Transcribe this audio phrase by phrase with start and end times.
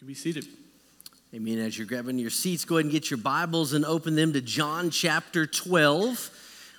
[0.00, 0.46] can be seated.
[1.34, 1.58] Amen.
[1.58, 4.40] As you're grabbing your seats, go ahead and get your Bibles and open them to
[4.40, 6.30] John chapter 12.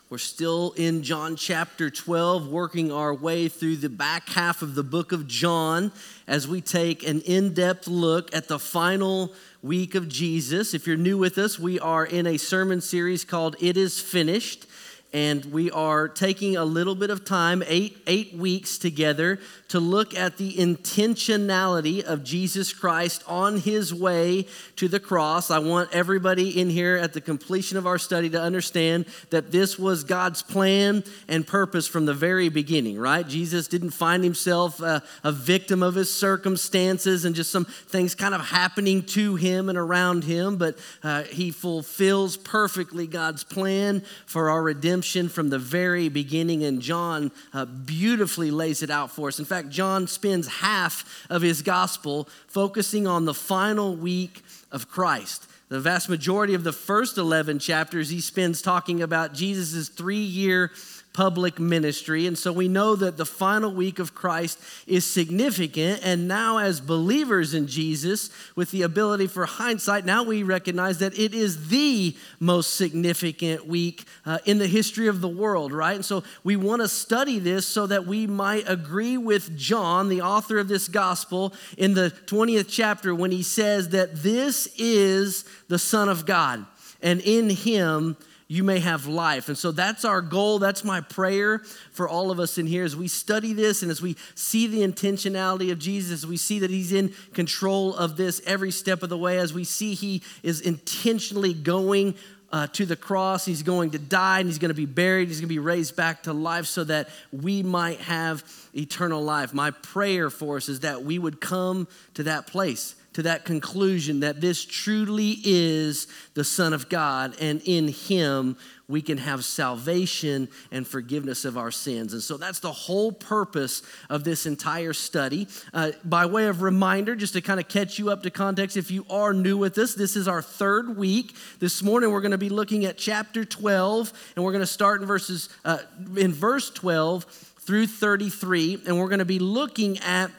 [0.09, 4.81] We're still in John chapter 12, working our way through the back half of the
[4.81, 5.91] book of John
[6.25, 10.73] as we take an in depth look at the final week of Jesus.
[10.73, 14.65] If you're new with us, we are in a sermon series called It Is Finished
[15.13, 20.15] and we are taking a little bit of time, eight, eight weeks together, to look
[20.15, 24.45] at the intentionality of Jesus Christ on his way
[24.77, 25.51] to the cross.
[25.51, 29.77] I want everybody in here at the completion of our study to understand that this
[29.77, 33.27] was God's plan and purpose from the very beginning, right?
[33.27, 38.33] Jesus didn't find himself a, a victim of his circumstances and just some things kind
[38.33, 44.49] of happening to him and around him, but uh, he fulfills perfectly God's plan for
[44.49, 49.29] our redemption redemption from the very beginning, and John uh, beautifully lays it out for
[49.29, 49.39] us.
[49.39, 55.47] In fact, John spends half of his gospel focusing on the final week of Christ.
[55.69, 60.71] The vast majority of the first 11 chapters he spends talking about Jesus' three year
[61.13, 62.25] public ministry.
[62.25, 66.01] And so we know that the final week of Christ is significant.
[66.03, 71.17] And now, as believers in Jesus, with the ability for hindsight, now we recognize that
[71.17, 75.95] it is the most significant week uh, in the history of the world, right?
[75.95, 80.21] And so we want to study this so that we might agree with John, the
[80.21, 85.79] author of this gospel, in the 20th chapter when he says that this is the
[85.79, 86.65] Son of God.
[87.01, 88.15] And in him,
[88.51, 89.47] you may have life.
[89.47, 90.59] And so that's our goal.
[90.59, 91.59] That's my prayer
[91.93, 94.81] for all of us in here as we study this and as we see the
[94.81, 99.17] intentionality of Jesus, we see that He's in control of this every step of the
[99.17, 102.15] way, as we see He is intentionally going.
[102.53, 105.29] Uh, to the cross, he's going to die and he's going to be buried.
[105.29, 108.43] He's going to be raised back to life so that we might have
[108.75, 109.53] eternal life.
[109.53, 114.21] My prayer for us is that we would come to that place to that conclusion
[114.21, 120.49] that this truly is the Son of God, and in Him we can have salvation
[120.71, 122.13] and forgiveness of our sins.
[122.13, 125.47] And so that's the whole purpose of this entire study.
[125.73, 128.91] Uh, by way of reminder, just to kind of catch you up to context, if
[128.91, 131.35] you are new with us, this is our third week.
[131.59, 135.01] This morning we're going to be looking at chapter 12, and we're going to start
[135.01, 135.79] in verses uh,
[136.17, 140.31] in verse 12 through 33, and we're going to be looking at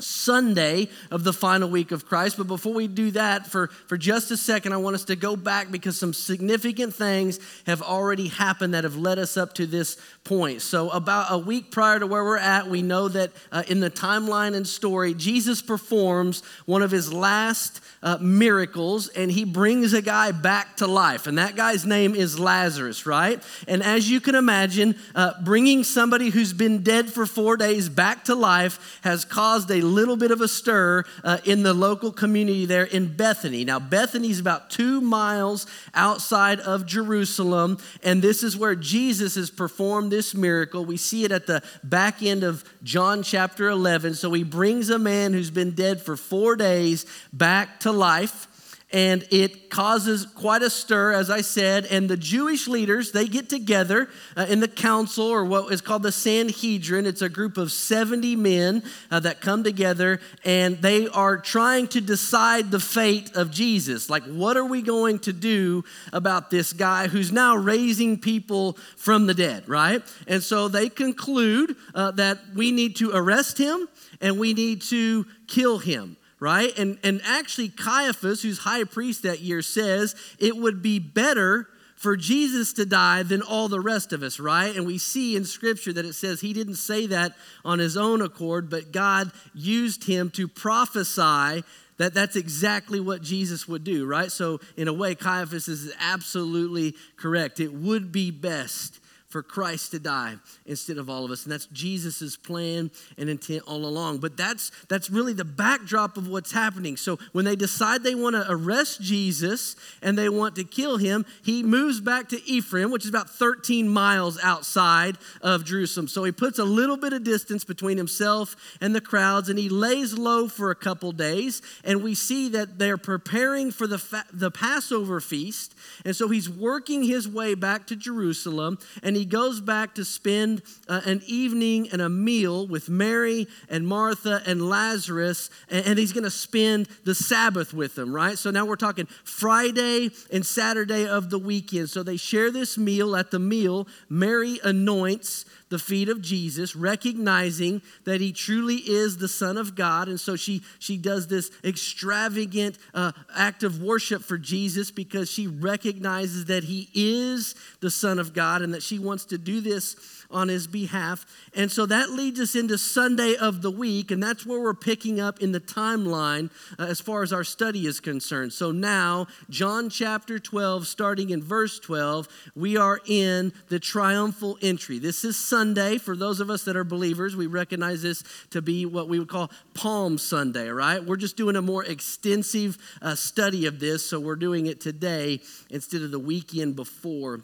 [0.00, 2.36] Sunday of the final week of Christ.
[2.36, 5.36] But before we do that, for, for just a second, I want us to go
[5.36, 9.96] back because some significant things have already happened that have led us up to this
[10.24, 10.62] point.
[10.62, 13.90] So, about a week prior to where we're at, we know that uh, in the
[13.90, 20.02] timeline and story, Jesus performs one of his last uh, miracles and he brings a
[20.02, 21.26] guy back to life.
[21.26, 23.42] And that guy's name is Lazarus, right?
[23.68, 28.24] And as you can imagine, uh, bringing somebody who's been dead for four days back
[28.24, 32.66] to life has caused a little bit of a stir uh, in the local community
[32.66, 33.64] there in Bethany.
[33.64, 39.50] Now, Bethany is about two miles outside of Jerusalem, and this is where Jesus has
[39.50, 40.84] performed this miracle.
[40.84, 44.14] We see it at the back end of John chapter 11.
[44.14, 48.46] So he brings a man who's been dead for four days back to life
[48.92, 53.48] and it causes quite a stir as i said and the jewish leaders they get
[53.48, 57.06] together uh, in the council or what is called the sanhedrin.
[57.06, 62.00] It's a group of 70 men uh, that come together and they are trying to
[62.00, 64.10] decide the fate of jesus.
[64.10, 69.26] Like what are we going to do about this guy who's now raising people from
[69.26, 70.02] the dead right?
[70.26, 73.88] And so they conclude uh, that we need to arrest him
[74.20, 76.76] and we need to kill him right?
[76.78, 82.16] And, and actually, Caiaphas, who's high priest that year, says it would be better for
[82.16, 84.74] Jesus to die than all the rest of us, right?
[84.74, 88.22] And we see in scripture that it says he didn't say that on his own
[88.22, 91.62] accord, but God used him to prophesy
[91.98, 94.32] that that's exactly what Jesus would do, right?
[94.32, 97.60] So, in a way, Caiaphas is absolutely correct.
[97.60, 98.99] It would be best
[99.30, 100.34] for Christ to die
[100.66, 101.44] instead of all of us.
[101.44, 104.18] And that's Jesus' plan and intent all along.
[104.18, 106.96] But that's that's really the backdrop of what's happening.
[106.96, 111.24] So when they decide they want to arrest Jesus and they want to kill him,
[111.44, 116.08] he moves back to Ephraim, which is about 13 miles outside of Jerusalem.
[116.08, 119.68] So he puts a little bit of distance between himself and the crowds and he
[119.68, 121.62] lays low for a couple days.
[121.84, 125.74] And we see that they're preparing for the, fa- the Passover feast.
[126.04, 130.62] And so he's working his way back to Jerusalem and he goes back to spend
[130.88, 136.14] uh, an evening and a meal with Mary and Martha and Lazarus, and, and he's
[136.14, 138.38] going to spend the Sabbath with them, right?
[138.38, 141.90] So now we're talking Friday and Saturday of the weekend.
[141.90, 143.14] So they share this meal.
[143.14, 149.28] At the meal, Mary anoints the feet of Jesus, recognizing that he truly is the
[149.28, 150.08] Son of God.
[150.08, 155.46] And so she, she does this extravagant uh, act of worship for Jesus because she
[155.46, 160.19] recognizes that he is the Son of God and that she wants to do this
[160.30, 161.26] on his behalf.
[161.54, 165.20] And so that leads us into Sunday of the week, and that's where we're picking
[165.20, 168.52] up in the timeline uh, as far as our study is concerned.
[168.52, 174.98] So now, John chapter 12, starting in verse 12, we are in the triumphal entry.
[174.98, 175.98] This is Sunday.
[175.98, 179.28] For those of us that are believers, we recognize this to be what we would
[179.28, 181.04] call Palm Sunday, right?
[181.04, 185.40] We're just doing a more extensive uh, study of this, so we're doing it today
[185.70, 187.40] instead of the weekend before.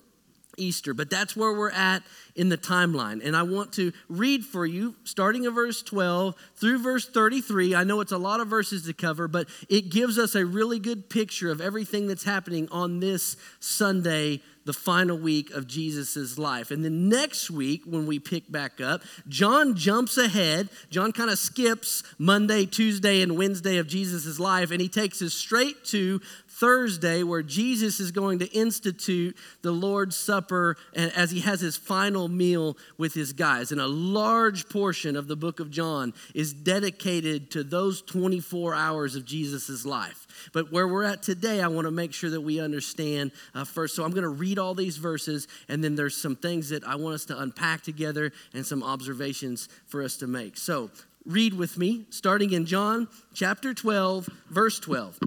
[0.56, 0.94] Easter.
[0.94, 2.02] But that's where we're at
[2.34, 3.24] in the timeline.
[3.24, 7.74] And I want to read for you, starting in verse 12 through verse 33.
[7.74, 10.78] I know it's a lot of verses to cover, but it gives us a really
[10.78, 16.70] good picture of everything that's happening on this Sunday, the final week of Jesus' life.
[16.70, 20.68] And then next week, when we pick back up, John jumps ahead.
[20.90, 25.34] John kind of skips Monday, Tuesday, and Wednesday of Jesus' life, and he takes us
[25.34, 26.20] straight to
[26.56, 32.28] Thursday, where Jesus is going to institute the Lord's Supper as he has his final
[32.28, 33.72] meal with his guys.
[33.72, 39.16] And a large portion of the book of John is dedicated to those 24 hours
[39.16, 40.26] of Jesus' life.
[40.54, 43.94] But where we're at today, I want to make sure that we understand uh, first.
[43.94, 46.96] So I'm going to read all these verses, and then there's some things that I
[46.96, 50.56] want us to unpack together and some observations for us to make.
[50.56, 50.90] So
[51.26, 55.18] read with me, starting in John chapter 12, verse 12.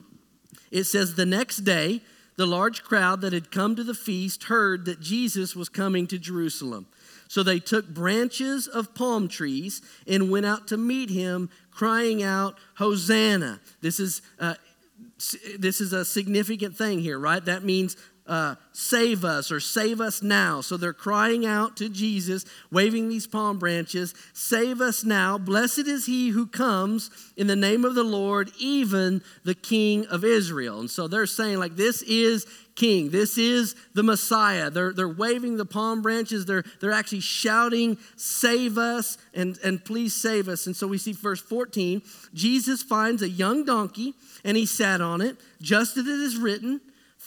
[0.71, 2.01] It says, The next day,
[2.35, 6.17] the large crowd that had come to the feast heard that Jesus was coming to
[6.17, 6.87] Jerusalem.
[7.27, 12.57] So they took branches of palm trees and went out to meet him, crying out,
[12.75, 13.59] Hosanna.
[13.81, 14.55] This is, uh,
[15.57, 17.43] this is a significant thing here, right?
[17.43, 17.97] That means
[18.29, 20.61] uh, save us or save us now.
[20.61, 25.39] So they're crying out to Jesus, waving these palm branches, save us now.
[25.39, 30.23] Blessed is he who comes in the name of the Lord, even the King of
[30.23, 30.79] Israel.
[30.79, 32.45] And so they're saying, like, this is
[32.75, 33.09] King.
[33.09, 34.69] This is the Messiah.
[34.69, 36.45] They're, they're waving the palm branches.
[36.45, 40.67] They're, they're actually shouting, Save us and, and please save us.
[40.67, 42.01] And so we see verse 14
[42.33, 44.13] Jesus finds a young donkey
[44.45, 46.79] and he sat on it, just as it is written.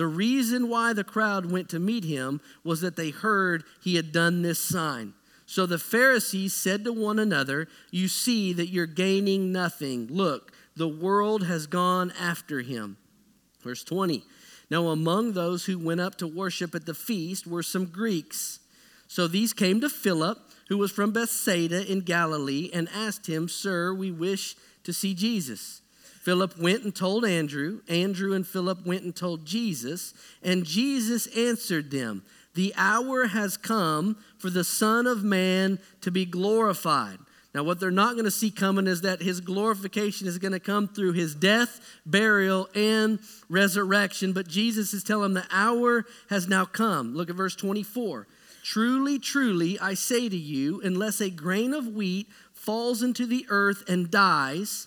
[0.00, 4.12] The reason why the crowd went to meet him was that they heard he had
[4.12, 5.12] done this sign.
[5.44, 10.06] So the Pharisees said to one another, You see that you're gaining nothing.
[10.06, 12.96] Look, the world has gone after him.
[13.62, 14.24] Verse 20.
[14.70, 18.60] Now, among those who went up to worship at the feast were some Greeks.
[19.06, 20.38] So these came to Philip,
[20.70, 25.79] who was from Bethsaida in Galilee, and asked him, Sir, we wish to see Jesus.
[26.20, 27.80] Philip went and told Andrew.
[27.88, 30.12] Andrew and Philip went and told Jesus.
[30.42, 32.22] And Jesus answered them
[32.54, 37.18] The hour has come for the Son of Man to be glorified.
[37.54, 40.60] Now, what they're not going to see coming is that his glorification is going to
[40.60, 43.18] come through his death, burial, and
[43.48, 44.32] resurrection.
[44.32, 47.16] But Jesus is telling them the hour has now come.
[47.16, 48.28] Look at verse 24.
[48.62, 53.82] Truly, truly, I say to you, unless a grain of wheat falls into the earth
[53.88, 54.86] and dies,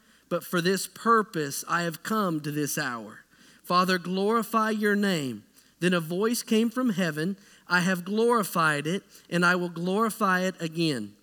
[0.31, 3.25] but for this purpose I have come to this hour.
[3.63, 5.43] Father, glorify your name.
[5.81, 10.55] Then a voice came from heaven I have glorified it, and I will glorify it
[10.59, 11.13] again.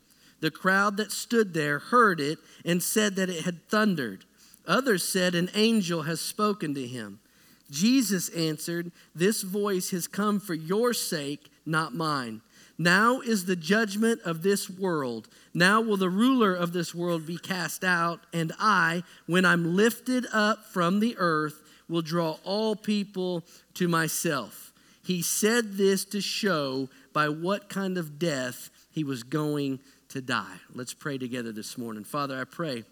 [0.41, 4.25] The crowd that stood there heard it and said that it had thundered.
[4.67, 7.21] Others said, An angel has spoken to him.
[7.71, 12.41] Jesus answered, This voice has come for your sake, not mine.
[12.79, 15.29] Now is the judgment of this world.
[15.53, 20.27] Now will the ruler of this world be cast out, and I, when I'm lifted
[20.33, 23.45] up from the earth, will draw all people
[23.75, 24.73] to myself.
[25.03, 29.81] He said this to show by what kind of death he was going
[30.11, 30.57] to die.
[30.75, 32.05] Let's pray together this morning.
[32.05, 32.85] Father, I pray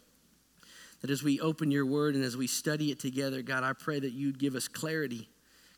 [1.02, 4.00] that as we open your word and as we study it together, God, I pray
[4.00, 5.28] that you'd give us clarity.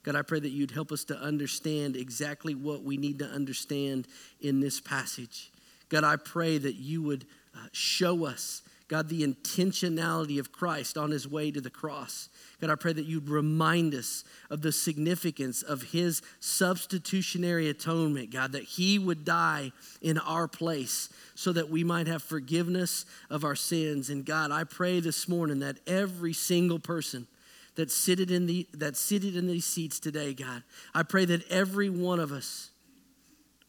[0.04, 4.06] God, I pray that you'd help us to understand exactly what we need to understand
[4.40, 5.50] in this passage.
[5.88, 11.10] God, I pray that you would uh, show us, God, the intentionality of Christ on
[11.10, 12.28] his way to the cross.
[12.60, 18.52] God, I pray that you'd remind us of the significance of his substitutionary atonement, God,
[18.52, 23.56] that he would die in our place so that we might have forgiveness of our
[23.56, 24.10] sins.
[24.10, 27.26] And God, I pray this morning that every single person
[27.78, 31.88] that's seated in, the, that's seated in these seats today, God, I pray that every
[31.88, 32.72] one of us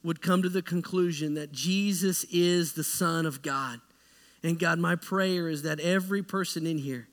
[0.03, 3.79] would come to the conclusion that Jesus is the Son of God.
[4.41, 7.07] And God, my prayer is that every person in here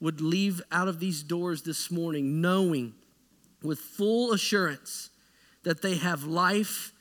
[0.00, 2.92] would leave out of these doors this morning knowing
[3.62, 5.08] with full assurance
[5.62, 6.92] that they have life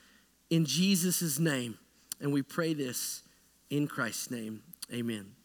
[0.49, 1.77] in Jesus' name.
[2.21, 3.23] And we pray this
[3.69, 4.61] in Christ's name.
[4.93, 5.36] Amen.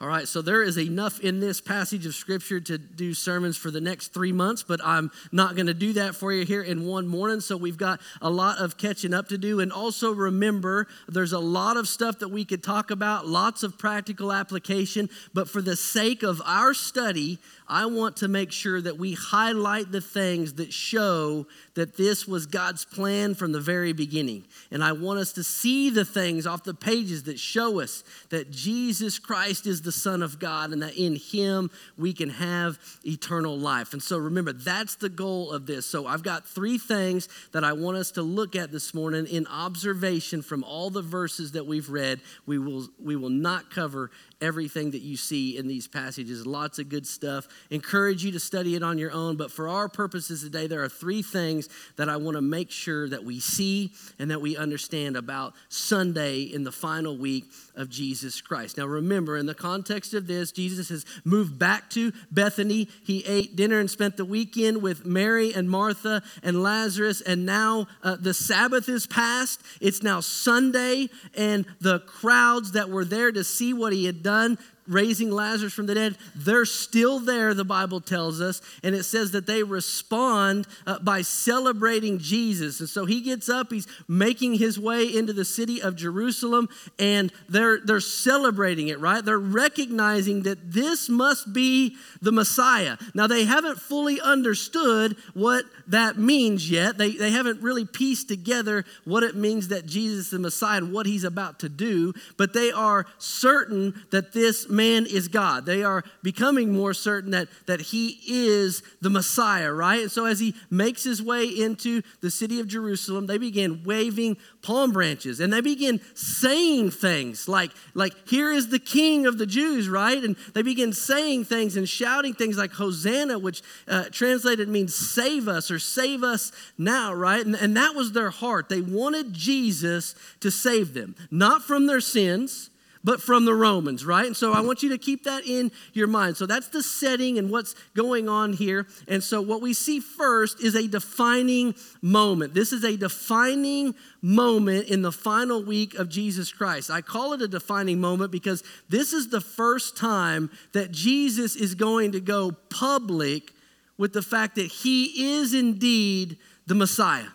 [0.00, 3.72] All right, so there is enough in this passage of scripture to do sermons for
[3.72, 6.86] the next three months, but I'm not going to do that for you here in
[6.86, 7.40] one morning.
[7.40, 9.58] So we've got a lot of catching up to do.
[9.58, 13.76] And also remember, there's a lot of stuff that we could talk about, lots of
[13.76, 15.10] practical application.
[15.34, 19.90] But for the sake of our study, I want to make sure that we highlight
[19.90, 24.42] the things that show that this was God's plan from the very beginning.
[24.72, 28.50] And I want us to see the things off the pages that show us that
[28.50, 33.56] Jesus Christ is the Son of God and that in Him we can have eternal
[33.56, 33.92] life.
[33.92, 35.86] And so remember, that's the goal of this.
[35.86, 39.46] So I've got three things that I want us to look at this morning in
[39.46, 42.20] observation from all the verses that we've read.
[42.44, 46.46] We will, we will not cover everything that you see in these passages.
[46.46, 47.48] Lots of good stuff.
[47.70, 49.36] Encourage you to study it on your own.
[49.36, 53.08] But for our purposes today, there are three things that I want to make sure
[53.08, 57.44] that we see and that we understand about Sunday in the final week
[57.78, 58.76] of Jesus Christ.
[58.76, 62.88] Now, remember, in the context of this, Jesus has moved back to Bethany.
[63.04, 67.20] He ate dinner and spent the weekend with Mary and Martha and Lazarus.
[67.20, 69.62] And now uh, the Sabbath is past.
[69.80, 74.58] It's now Sunday, and the crowds that were there to see what he had done
[74.88, 78.60] raising Lazarus from the dead, they're still there, the Bible tells us.
[78.82, 82.80] And it says that they respond uh, by celebrating Jesus.
[82.80, 86.68] And so he gets up, he's making his way into the city of Jerusalem,
[86.98, 89.24] and they're, they're celebrating it, right?
[89.24, 92.96] They're recognizing that this must be the Messiah.
[93.14, 96.98] Now, they haven't fully understood what that means yet.
[96.98, 100.92] They, they haven't really pieced together what it means that Jesus is the Messiah and
[100.92, 105.66] what he's about to do, but they are certain that this man is God.
[105.66, 110.02] They are becoming more certain that, that he is the Messiah, right?
[110.02, 114.36] And so as he makes his way into the city of Jerusalem, they begin waving
[114.62, 119.46] palm branches and they begin saying things like, like here is the king of the
[119.46, 120.22] Jews, right?
[120.22, 125.48] And they begin saying things and shouting things like Hosanna, which uh, translated means save
[125.48, 127.44] us or save us now, right?
[127.44, 128.68] And, and that was their heart.
[128.68, 132.70] They wanted Jesus to save them, not from their sins
[133.04, 134.26] but from the Romans, right?
[134.26, 136.36] And so I want you to keep that in your mind.
[136.36, 138.86] So that's the setting and what's going on here.
[139.06, 142.54] And so what we see first is a defining moment.
[142.54, 146.90] This is a defining moment in the final week of Jesus Christ.
[146.90, 151.74] I call it a defining moment because this is the first time that Jesus is
[151.74, 153.52] going to go public
[153.96, 156.36] with the fact that he is indeed
[156.66, 157.28] the Messiah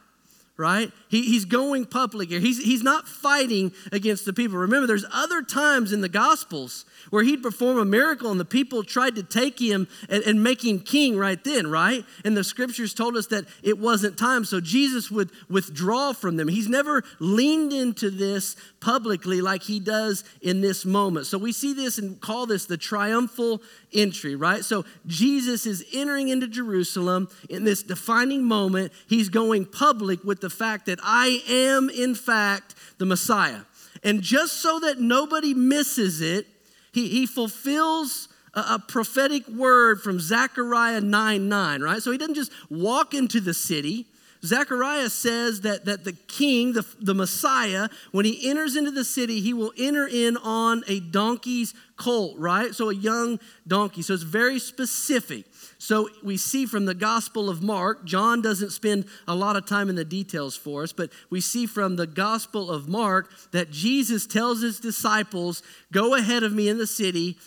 [0.58, 0.92] right?
[1.14, 2.40] He, he's going public here.
[2.40, 4.58] He's, he's not fighting against the people.
[4.58, 8.84] Remember, there's other times in the Gospels where he'd perform a miracle and the people
[8.84, 12.04] tried to take him and, and make him king right then, right?
[12.26, 14.44] And the scriptures told us that it wasn't time.
[14.44, 16.48] So Jesus would withdraw from them.
[16.48, 21.28] He's never leaned into this publicly like he does in this moment.
[21.28, 23.62] So we see this and call this the triumphal
[23.94, 24.66] entry, right?
[24.66, 28.92] So Jesus is entering into Jerusalem in this defining moment.
[29.08, 33.62] He's going public with the fact that I am, in fact, the Messiah.
[34.04, 36.48] And just so that nobody misses it,
[36.92, 42.02] he, he fulfills a, a prophetic word from Zechariah 9 9, right?
[42.02, 44.08] So he doesn't just walk into the city.
[44.46, 49.40] Zechariah says that, that the king, the, the Messiah, when he enters into the city,
[49.40, 52.76] he will enter in on a donkey's colt, right?
[52.76, 54.02] So a young donkey.
[54.02, 55.46] So it's very specific.
[55.84, 59.90] So we see from the Gospel of Mark, John doesn't spend a lot of time
[59.90, 64.26] in the details for us, but we see from the Gospel of Mark that Jesus
[64.26, 65.62] tells his disciples,
[65.92, 67.38] Go ahead of me in the city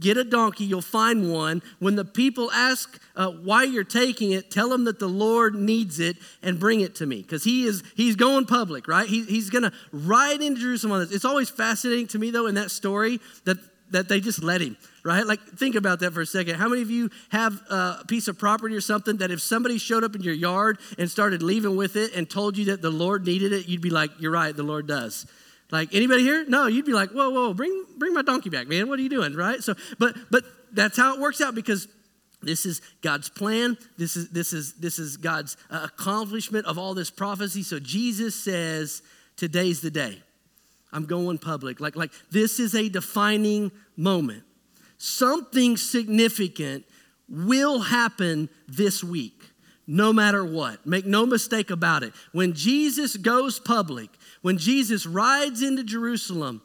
[0.00, 1.62] get a donkey, you'll find one.
[1.78, 6.00] When the people ask uh, why you're taking it, tell them that the Lord needs
[6.00, 7.20] it and bring it to me.
[7.20, 9.06] Because he is he's going public, right?
[9.06, 11.12] He, he's going to ride into Jerusalem on this.
[11.12, 13.58] It's always fascinating to me, though, in that story that
[13.92, 15.26] that they just let him, right?
[15.26, 16.56] Like, think about that for a second.
[16.56, 20.04] How many of you have a piece of property or something that if somebody showed
[20.04, 23.26] up in your yard and started leaving with it and told you that the Lord
[23.26, 25.26] needed it, you'd be like, you're right, the Lord does.
[25.70, 26.44] Like anybody here?
[26.46, 28.88] No, you'd be like, whoa, whoa, bring bring my donkey back, man.
[28.88, 29.34] What are you doing?
[29.34, 29.62] Right?
[29.62, 31.88] So, but but that's how it works out because
[32.42, 33.78] this is God's plan.
[33.96, 37.62] This is this is this is God's uh, accomplishment of all this prophecy.
[37.62, 39.02] So Jesus says,
[39.36, 40.22] today's the day.
[40.92, 41.80] I'm going public.
[41.80, 44.44] Like, like this is a defining moment.
[44.98, 46.84] Something significant
[47.28, 49.50] will happen this week,
[49.86, 50.86] no matter what.
[50.86, 52.12] Make no mistake about it.
[52.32, 54.10] When Jesus goes public,
[54.42, 56.60] when Jesus rides into Jerusalem,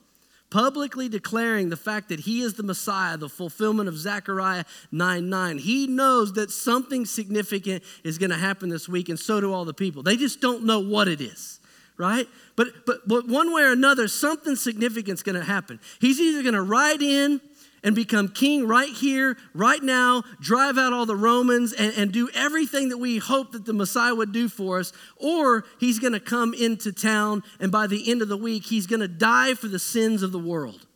[0.50, 5.58] publicly declaring the fact that he is the Messiah, the fulfillment of Zechariah 9 9.
[5.58, 9.66] He knows that something significant is going to happen this week, and so do all
[9.66, 10.04] the people.
[10.04, 11.57] They just don't know what it is
[11.98, 12.28] right?
[12.56, 15.80] But, but, but one way or another, something significant is going to happen.
[16.00, 17.42] He's either going to ride in
[17.84, 22.30] and become king right here, right now, drive out all the Romans and, and do
[22.34, 26.20] everything that we hope that the Messiah would do for us, or he's going to
[26.20, 29.68] come into town and by the end of the week, he's going to die for
[29.68, 30.87] the sins of the world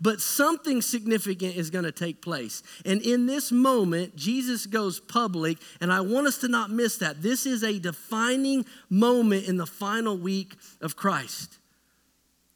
[0.00, 2.62] but something significant is going to take place.
[2.84, 7.22] And in this moment, Jesus goes public, and I want us to not miss that.
[7.22, 11.58] This is a defining moment in the final week of Christ.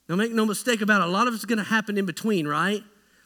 [0.09, 2.47] Now, make no mistake about it, a lot of it's going to happen in between,
[2.47, 2.83] right?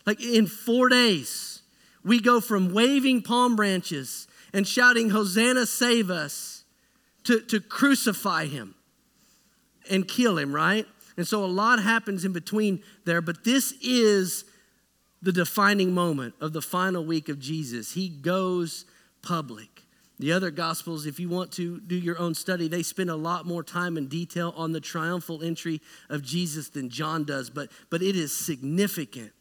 [0.06, 1.62] Like in four days,
[2.04, 6.64] we go from waving palm branches and shouting, Hosanna, save us,
[7.24, 8.74] to, to crucify him
[9.90, 10.86] and kill him, right?
[11.16, 14.44] And so a lot happens in between there, but this is
[15.22, 17.92] the defining moment of the final week of Jesus.
[17.92, 18.84] He goes
[19.22, 19.82] public.
[20.18, 23.46] The other gospels, if you want to do your own study, they spend a lot
[23.46, 28.02] more time and detail on the triumphal entry of Jesus than John does, but, but
[28.02, 29.32] it is significant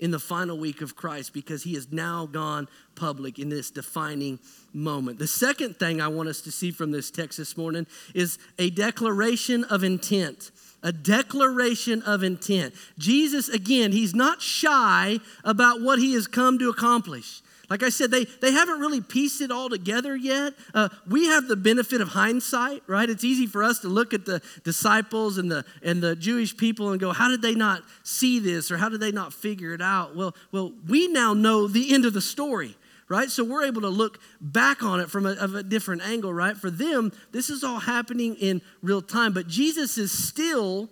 [0.00, 4.38] in the final week of Christ because he has now gone public in this defining
[4.72, 5.18] moment.
[5.18, 8.70] The second thing I want us to see from this text this morning is a
[8.70, 10.50] declaration of intent
[10.84, 12.74] a declaration of intent.
[12.98, 17.40] Jesus, again, he's not shy about what he has come to accomplish.
[17.70, 20.52] Like I said, they, they haven't really pieced it all together yet.
[20.74, 23.08] Uh, we have the benefit of hindsight, right?
[23.08, 26.90] It's easy for us to look at the disciples and the, and the Jewish people
[26.90, 29.80] and go, how did they not see this or how did they not figure it
[29.80, 30.14] out?
[30.14, 32.76] Well, well we now know the end of the story
[33.08, 33.30] right?
[33.30, 36.56] So we're able to look back on it from a, a, different angle, right?
[36.56, 40.88] For them, this is all happening in real time, but Jesus is still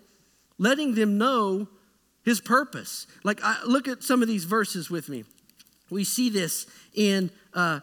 [0.58, 1.68] letting them know
[2.24, 3.06] his purpose.
[3.24, 5.24] Like, I, look at some of these verses with me.
[5.90, 7.80] We see this in uh,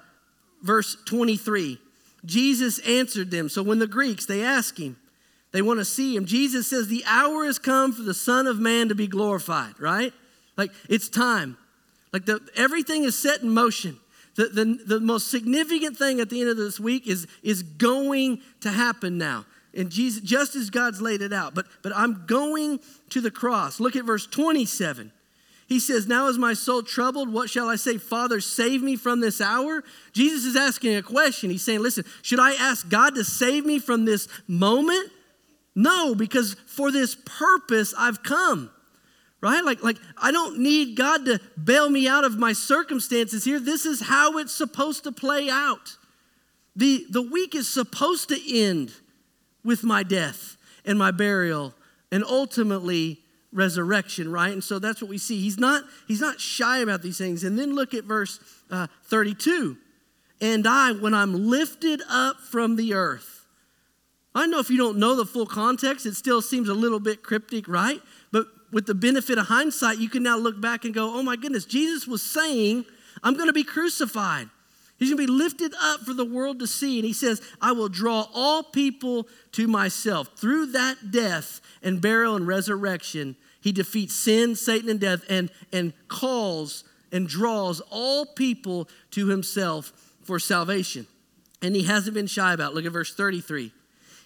[0.61, 1.77] verse 23.
[2.25, 3.49] Jesus answered them.
[3.49, 4.97] So when the Greeks, they ask him,
[5.51, 6.25] they want to see him.
[6.25, 10.13] Jesus says, The hour has come for the Son of Man to be glorified, right?
[10.57, 11.57] Like, it's time.
[12.13, 13.99] Like, the, everything is set in motion.
[14.39, 18.39] The, the, the most significant thing at the end of this week is, is going
[18.61, 19.45] to happen now.
[19.73, 21.53] And Jesus, just as God's laid it out.
[21.53, 23.81] But, but I'm going to the cross.
[23.81, 25.11] Look at verse 27.
[25.67, 27.33] He says, Now is my soul troubled.
[27.33, 27.97] What shall I say?
[27.97, 29.83] Father, save me from this hour.
[30.13, 31.49] Jesus is asking a question.
[31.49, 35.11] He's saying, Listen, should I ask God to save me from this moment?
[35.75, 38.71] No, because for this purpose I've come
[39.41, 39.63] right?
[39.63, 43.59] Like, like I don't need God to bail me out of my circumstances here.
[43.59, 45.97] This is how it's supposed to play out.
[46.75, 48.93] The, the week is supposed to end
[49.63, 51.73] with my death and my burial
[52.11, 53.19] and ultimately
[53.51, 54.53] resurrection, right?
[54.53, 55.41] And so that's what we see.
[55.41, 57.43] He's not, he's not shy about these things.
[57.43, 59.77] And then look at verse uh, 32.
[60.41, 63.45] And I, when I'm lifted up from the earth,
[64.33, 67.23] I know if you don't know the full context, it still seems a little bit
[67.23, 67.99] cryptic, right?
[68.31, 71.35] But with the benefit of hindsight, you can now look back and go, oh my
[71.35, 72.85] goodness, Jesus was saying,
[73.23, 74.49] I'm going to be crucified.
[74.97, 76.99] He's going to be lifted up for the world to see.
[76.99, 80.29] And he says, I will draw all people to myself.
[80.35, 85.93] Through that death and burial and resurrection, he defeats sin, Satan, and death and, and
[86.09, 91.07] calls and draws all people to himself for salvation.
[91.61, 92.71] And he hasn't been shy about.
[92.71, 92.75] It.
[92.75, 93.71] Look at verse 33.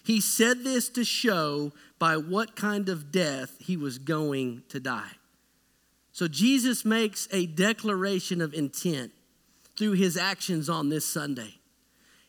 [0.04, 5.12] He said this to show by what kind of death he was going to die.
[6.12, 9.12] So Jesus makes a declaration of intent
[9.76, 11.54] through his actions on this Sunday.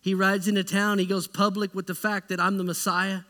[0.01, 3.21] He rides into town, he goes public with the fact that I'm the Messiah.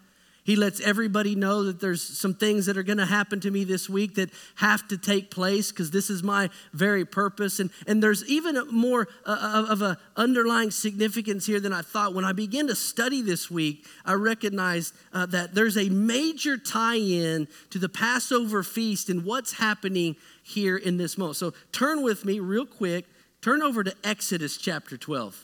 [0.45, 3.63] He lets everybody know that there's some things that are going to happen to me
[3.63, 7.59] this week that have to take place because this is my very purpose.
[7.59, 12.13] And, and there's even more uh, of an underlying significance here than I thought.
[12.13, 16.93] When I began to study this week, I recognized uh, that there's a major tie
[16.93, 21.37] in to the Passover feast and what's happening here in this moment.
[21.37, 23.05] So turn with me real quick,
[23.41, 25.43] turn over to Exodus chapter 12.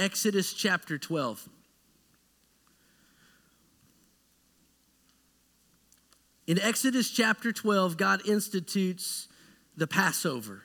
[0.00, 1.48] Exodus chapter 12.
[6.46, 9.28] In Exodus chapter 12, God institutes
[9.76, 10.62] the Passover.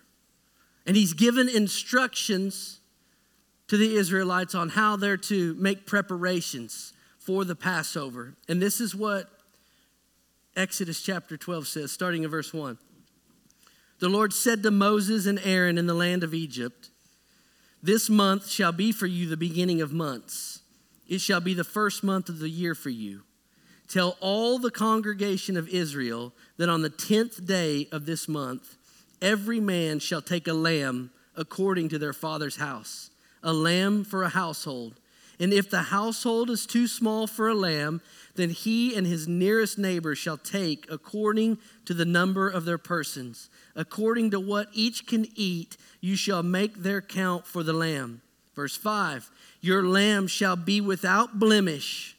[0.86, 2.80] And he's given instructions
[3.68, 8.36] to the Israelites on how they're to make preparations for the Passover.
[8.48, 9.30] And this is what
[10.56, 12.78] Exodus chapter 12 says, starting in verse 1.
[14.00, 16.90] The Lord said to Moses and Aaron in the land of Egypt,
[17.82, 20.62] This month shall be for you the beginning of months.
[21.08, 23.24] It shall be the first month of the year for you.
[23.92, 28.78] Tell all the congregation of Israel that on the tenth day of this month,
[29.22, 33.10] every man shall take a lamb according to their father's house,
[33.44, 35.02] a lamb for a household.
[35.42, 38.00] And if the household is too small for a lamb,
[38.36, 43.50] then he and his nearest neighbor shall take according to the number of their persons.
[43.76, 48.22] According to what each can eat, you shall make their count for the lamb.
[48.56, 52.16] Verse 5 Your lamb shall be without blemish,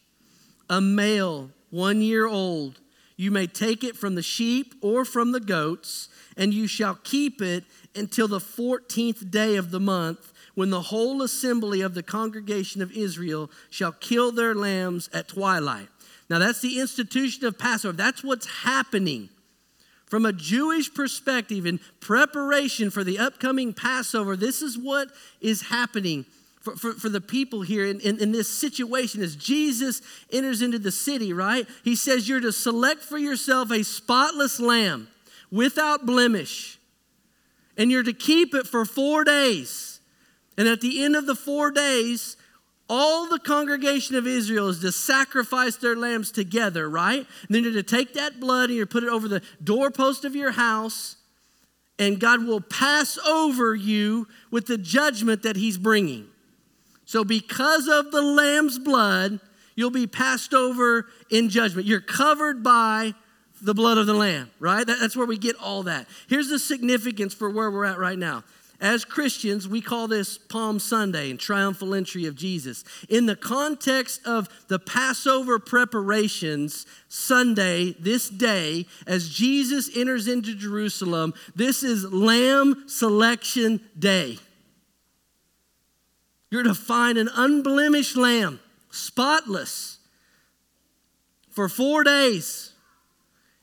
[0.68, 2.78] a male one year old.
[3.16, 7.42] You may take it from the sheep or from the goats, and you shall keep
[7.42, 12.82] it until the 14th day of the month, when the whole assembly of the congregation
[12.82, 15.88] of Israel shall kill their lambs at twilight.
[16.28, 17.96] Now, that's the institution of Passover.
[17.96, 19.30] That's what's happening.
[20.06, 25.08] From a Jewish perspective, in preparation for the upcoming Passover, this is what
[25.40, 26.26] is happening
[26.62, 30.00] for, for, for the people here in, in, in, this situation as Jesus
[30.32, 31.66] enters into the city, right?
[31.82, 35.08] He says, You're to select for yourself a spotless lamb
[35.50, 36.78] without blemish,
[37.76, 40.00] and you're to keep it for four days.
[40.56, 42.36] And at the end of the four days,
[42.88, 47.20] all the congregation of Israel is to sacrifice their lambs together, right?
[47.20, 50.36] And then you're to take that blood and you put it over the doorpost of
[50.36, 51.16] your house,
[51.98, 56.28] and God will pass over you with the judgment that He's bringing.
[57.12, 59.38] So, because of the Lamb's blood,
[59.74, 61.86] you'll be passed over in judgment.
[61.86, 63.12] You're covered by
[63.60, 64.86] the blood of the Lamb, right?
[64.86, 66.06] That's where we get all that.
[66.30, 68.44] Here's the significance for where we're at right now.
[68.80, 72.82] As Christians, we call this Palm Sunday and triumphal entry of Jesus.
[73.10, 81.34] In the context of the Passover preparations, Sunday, this day, as Jesus enters into Jerusalem,
[81.54, 84.38] this is Lamb Selection Day.
[86.52, 88.60] You're to find an unblemished lamb,
[88.90, 89.98] spotless,
[91.48, 92.74] for four days.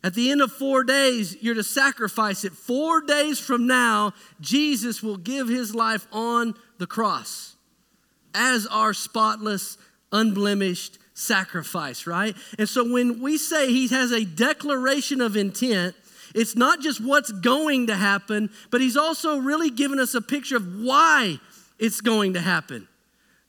[0.04, 2.54] At the end of four days, you're to sacrifice it.
[2.54, 7.56] Four days from now, Jesus will give his life on the cross
[8.34, 9.78] as our spotless,
[10.12, 12.36] unblemished sacrifice, right?
[12.58, 15.96] And so when we say he has a declaration of intent,
[16.34, 20.58] it's not just what's going to happen, but he's also really given us a picture
[20.58, 21.40] of why
[21.80, 22.88] it's going to happen.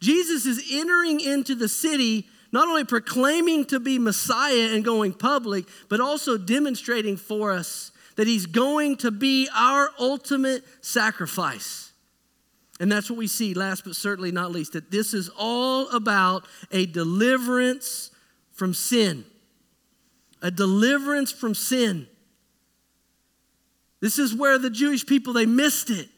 [0.01, 5.67] Jesus is entering into the city, not only proclaiming to be Messiah and going public,
[5.89, 11.93] but also demonstrating for us that he's going to be our ultimate sacrifice.
[12.81, 16.47] And that's what we see, last but certainly not least, that this is all about
[16.73, 18.11] a deliverance
[18.53, 19.25] from sin.
[20.41, 22.07] A deliverance from sin.
[24.01, 26.09] This is where the Jewish people they missed it.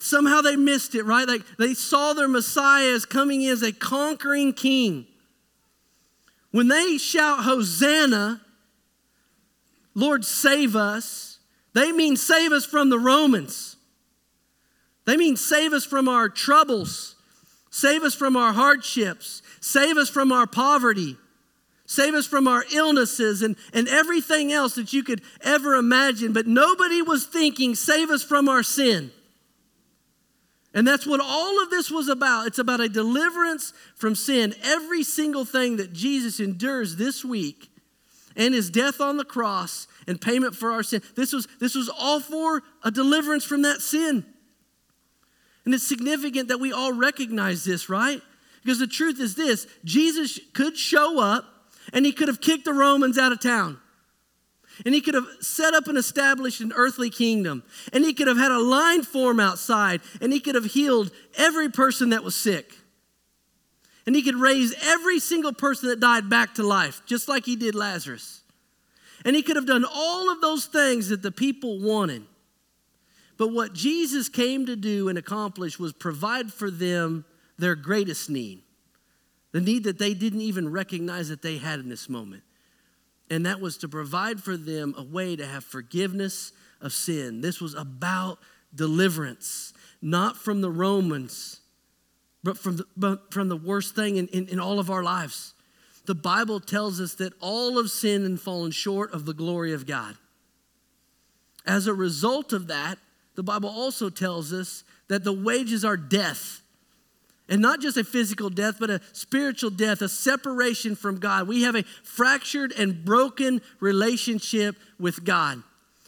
[0.00, 1.26] Somehow they missed it, right?
[1.26, 5.06] Like they saw their Messiah as coming in as a conquering king.
[6.50, 8.40] When they shout, Hosanna,
[9.94, 11.38] Lord, save us,
[11.72, 13.76] they mean save us from the Romans.
[15.04, 17.16] They mean save us from our troubles,
[17.70, 21.16] save us from our hardships, save us from our poverty,
[21.86, 26.32] save us from our illnesses and, and everything else that you could ever imagine.
[26.32, 29.10] But nobody was thinking, save us from our sin.
[30.74, 32.48] And that's what all of this was about.
[32.48, 34.54] It's about a deliverance from sin.
[34.64, 37.70] Every single thing that Jesus endures this week
[38.36, 41.88] and his death on the cross and payment for our sin, this was, this was
[41.88, 44.26] all for a deliverance from that sin.
[45.64, 48.20] And it's significant that we all recognize this, right?
[48.62, 51.44] Because the truth is this Jesus could show up
[51.92, 53.78] and he could have kicked the Romans out of town.
[54.84, 57.62] And he could have set up and established an earthly kingdom.
[57.92, 60.00] And he could have had a line form outside.
[60.20, 62.72] And he could have healed every person that was sick.
[64.06, 67.56] And he could raise every single person that died back to life, just like he
[67.56, 68.42] did Lazarus.
[69.24, 72.22] And he could have done all of those things that the people wanted.
[73.36, 77.24] But what Jesus came to do and accomplish was provide for them
[77.58, 78.62] their greatest need,
[79.52, 82.42] the need that they didn't even recognize that they had in this moment.
[83.34, 87.40] And that was to provide for them a way to have forgiveness of sin.
[87.40, 88.38] This was about
[88.72, 91.58] deliverance, not from the Romans,
[92.44, 95.52] but from the, but from the worst thing in, in, in all of our lives.
[96.06, 99.84] The Bible tells us that all of sin and fallen short of the glory of
[99.84, 100.16] God.
[101.66, 102.98] As a result of that,
[103.34, 106.62] the Bible also tells us that the wages are death.
[107.48, 111.46] And not just a physical death, but a spiritual death, a separation from God.
[111.46, 115.62] We have a fractured and broken relationship with God.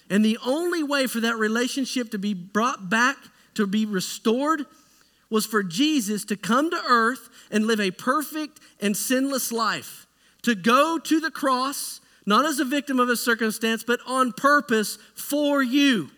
[0.08, 3.16] And the only way for that relationship to be brought back,
[3.54, 4.64] to be restored,
[5.28, 10.06] was for Jesus to come to earth and live a perfect and sinless life,
[10.42, 14.98] to go to the cross, not as a victim of a circumstance, but on purpose
[15.14, 16.10] for you,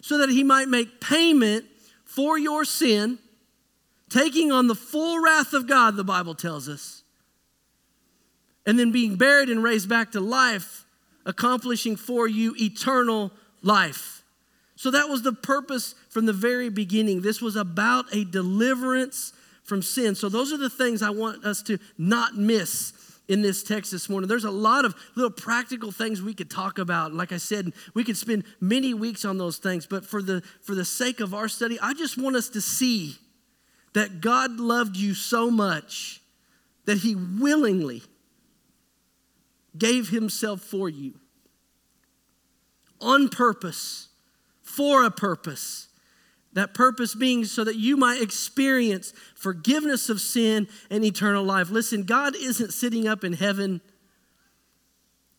[0.00, 1.64] so that he might make payment
[2.04, 3.18] for your sin,
[4.10, 7.02] taking on the full wrath of God, the Bible tells us,
[8.66, 10.84] and then being buried and raised back to life,
[11.26, 13.30] accomplishing for you eternal
[13.62, 14.22] life.
[14.76, 17.20] So that was the purpose from the very beginning.
[17.20, 20.14] This was about a deliverance from sin.
[20.14, 22.92] So those are the things I want us to not miss
[23.28, 24.28] in this text this morning.
[24.28, 27.14] There's a lot of little practical things we could talk about.
[27.14, 30.74] Like I said, we could spend many weeks on those things, but for the for
[30.74, 33.16] the sake of our study, I just want us to see
[33.94, 36.20] that God loved you so much
[36.84, 38.02] that he willingly
[39.76, 41.14] gave himself for you
[43.00, 44.08] on purpose
[44.62, 45.88] for a purpose.
[46.52, 51.70] That purpose being so that you might experience forgiveness of sin and eternal life.
[51.70, 53.80] Listen, God isn't sitting up in heaven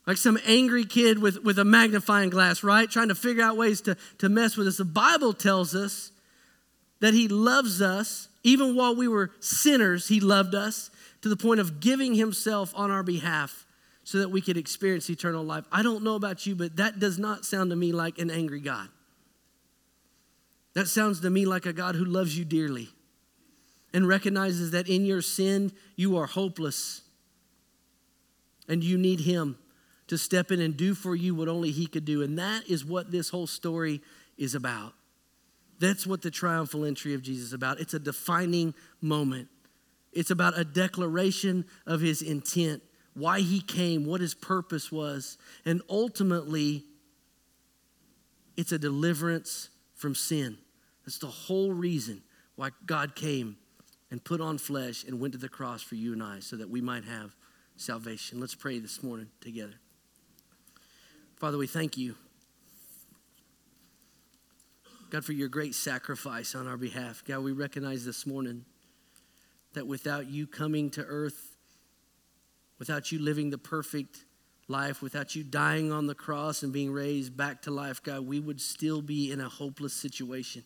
[0.05, 2.89] like some angry kid with, with a magnifying glass, right?
[2.89, 4.77] Trying to figure out ways to, to mess with us.
[4.77, 6.11] The Bible tells us
[7.05, 8.29] that He loves us.
[8.41, 10.89] Even while we were sinners, He loved us
[11.21, 13.67] to the point of giving Himself on our behalf
[14.03, 15.65] so that we could experience eternal life.
[15.71, 18.59] I don't know about you, but that does not sound to me like an angry
[18.59, 18.89] God.
[20.73, 22.89] That sounds to me like a God who loves you dearly
[23.93, 27.01] and recognizes that in your sin you are hopeless
[28.67, 29.59] and you need Him
[30.07, 32.23] to step in and do for you what only He could do.
[32.23, 34.01] And that is what this whole story
[34.39, 34.95] is about.
[35.79, 37.79] That's what the triumphal entry of Jesus is about.
[37.79, 39.49] It's a defining moment.
[40.13, 42.81] It's about a declaration of his intent,
[43.13, 46.85] why he came, what his purpose was, and ultimately,
[48.55, 50.57] it's a deliverance from sin.
[51.05, 52.23] That's the whole reason
[52.55, 53.57] why God came
[54.09, 56.69] and put on flesh and went to the cross for you and I so that
[56.69, 57.35] we might have
[57.75, 58.39] salvation.
[58.39, 59.75] Let's pray this morning together.
[61.35, 62.15] Father, we thank you.
[65.09, 67.23] God, for your great sacrifice on our behalf.
[67.25, 68.65] God, we recognize this morning
[69.73, 71.55] that without you coming to earth,
[72.79, 74.25] without you living the perfect
[74.67, 78.39] life, without you dying on the cross and being raised back to life, God, we
[78.39, 80.63] would still be in a hopeless situation.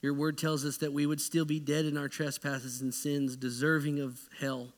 [0.00, 3.36] Your word tells us that we would still be dead in our trespasses and sins,
[3.36, 4.68] deserving of hell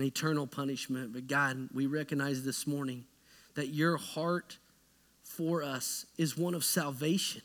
[0.00, 1.12] eternal punishment.
[1.12, 3.04] But God, we recognize this morning
[3.54, 4.58] that your heart
[5.24, 7.42] for us is one of salvation.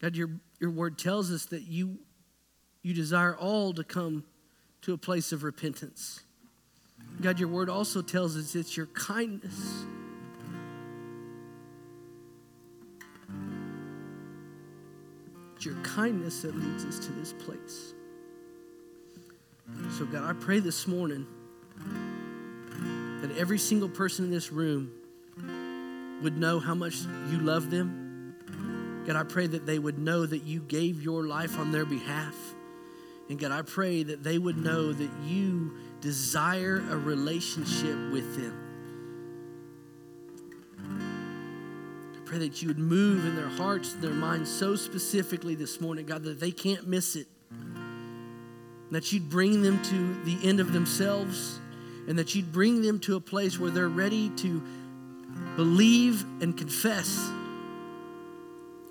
[0.00, 0.30] God, your,
[0.60, 1.98] your word tells us that you,
[2.82, 4.24] you desire all to come
[4.82, 6.20] to a place of repentance.
[7.20, 9.86] God, your word also tells us it's your kindness
[15.64, 17.94] It's your kindness that leads us to this place.
[19.96, 21.26] So, God, I pray this morning
[23.22, 24.92] that every single person in this room
[26.22, 28.34] would know how much you love them.
[29.06, 32.34] God, I pray that they would know that you gave your life on their behalf.
[33.28, 38.60] And God, I pray that they would know that you desire a relationship with them.
[42.14, 46.06] I pray that you would move in their hearts, their minds so specifically this morning,
[46.06, 47.26] God, that they can't miss it.
[48.90, 51.58] That you'd bring them to the end of themselves
[52.06, 54.62] and that you'd bring them to a place where they're ready to
[55.56, 57.16] believe and confess.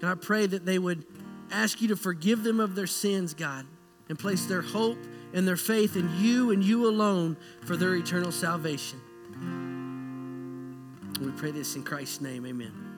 [0.02, 1.06] And I pray that they would
[1.52, 3.66] ask you to forgive them of their sins, God,
[4.10, 4.98] and place their hope
[5.34, 9.00] and their faith in you and you alone for their eternal salvation.
[11.22, 12.46] We pray this in Christ's name.
[12.46, 12.93] Amen.